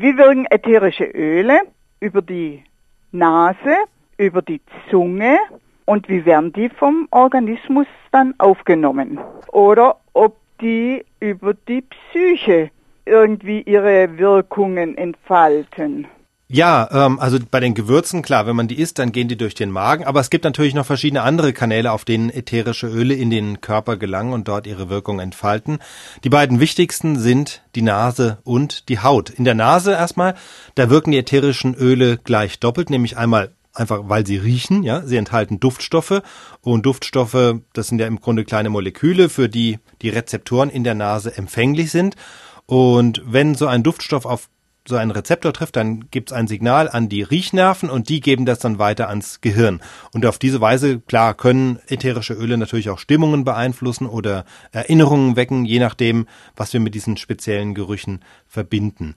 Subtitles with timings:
[0.00, 1.60] wie wirken ätherische Öle?
[2.00, 2.64] Über die
[3.12, 3.76] Nase,
[4.16, 5.38] über die Zunge
[5.84, 9.20] und wie werden die vom Organismus dann aufgenommen?
[9.52, 12.70] Oder ob die über die Psyche
[13.04, 16.06] irgendwie ihre Wirkungen entfalten.
[16.52, 19.54] Ja, ähm, also bei den Gewürzen, klar, wenn man die isst, dann gehen die durch
[19.54, 23.30] den Magen, aber es gibt natürlich noch verschiedene andere Kanäle, auf denen ätherische Öle in
[23.30, 25.78] den Körper gelangen und dort ihre Wirkung entfalten.
[26.24, 29.30] Die beiden wichtigsten sind die Nase und die Haut.
[29.30, 30.34] In der Nase erstmal,
[30.74, 35.18] da wirken die ätherischen Öle gleich doppelt, nämlich einmal einfach weil sie riechen, ja, sie
[35.18, 36.20] enthalten Duftstoffe
[36.62, 40.96] und Duftstoffe, das sind ja im Grunde kleine Moleküle, für die die Rezeptoren in der
[40.96, 42.16] Nase empfänglich sind.
[42.66, 44.48] Und wenn so ein Duftstoff auf
[44.90, 48.44] so einen Rezeptor trifft, dann gibt es ein Signal an die Riechnerven und die geben
[48.44, 49.80] das dann weiter ans Gehirn.
[50.12, 55.64] Und auf diese Weise, klar, können ätherische Öle natürlich auch Stimmungen beeinflussen oder Erinnerungen wecken,
[55.64, 56.26] je nachdem,
[56.56, 59.16] was wir mit diesen speziellen Gerüchen verbinden.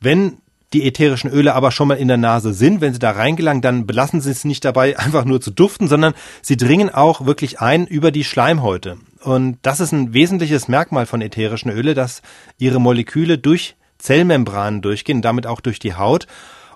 [0.00, 0.38] Wenn
[0.72, 3.86] die ätherischen Öle aber schon mal in der Nase sind, wenn sie da reingelangen, dann
[3.86, 7.86] belassen sie es nicht dabei, einfach nur zu duften, sondern sie dringen auch wirklich ein
[7.86, 8.98] über die Schleimhäute.
[9.22, 12.22] Und das ist ein wesentliches Merkmal von ätherischen Öle, dass
[12.58, 16.26] ihre Moleküle durch Zellmembranen durchgehen, damit auch durch die Haut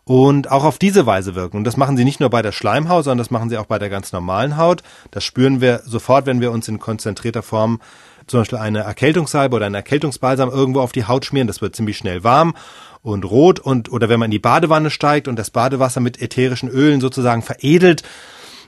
[0.05, 1.56] und auch auf diese Weise wirken.
[1.56, 3.78] Und das machen sie nicht nur bei der Schleimhaut, sondern das machen sie auch bei
[3.78, 4.83] der ganz normalen Haut.
[5.11, 7.81] Das spüren wir sofort, wenn wir uns in konzentrierter Form
[8.27, 11.47] zum Beispiel eine Erkältungssalbe oder einen Erkältungsbalsam irgendwo auf die Haut schmieren.
[11.47, 12.55] Das wird ziemlich schnell warm
[13.03, 16.70] und rot und oder wenn man in die Badewanne steigt und das Badewasser mit ätherischen
[16.70, 18.03] Ölen sozusagen veredelt,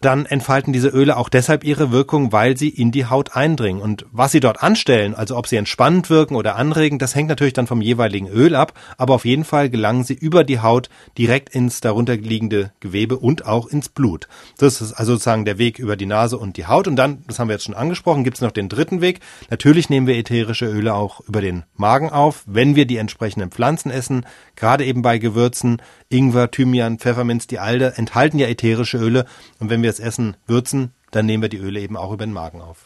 [0.01, 3.83] dann entfalten diese Öle auch deshalb ihre Wirkung, weil sie in die Haut eindringen.
[3.83, 7.55] Und was sie dort anstellen, also ob sie entspannend wirken oder anregen, das hängt natürlich
[7.55, 10.89] dann vom jeweiligen Öl ab, aber auf jeden Fall gelangen sie über die Haut
[11.19, 14.29] direkt ins darunterliegende Gewebe und auch ins Blut.
[14.59, 16.89] Das ist also sozusagen der Weg über die Nase und die Haut.
[16.89, 19.21] Und dann, das haben wir jetzt schon angesprochen, gibt es noch den dritten Weg.
[19.51, 23.91] Natürlich nehmen wir ätherische Öle auch über den Magen auf, wenn wir die entsprechenden Pflanzen
[23.91, 29.25] essen, gerade eben bei Gewürzen, Ingwer, Thymian, Pfefferminz, die Alde enthalten ja ätherische Öle.
[29.59, 32.33] Und wenn wir das Essen würzen, dann nehmen wir die Öle eben auch über den
[32.33, 32.85] Magen auf.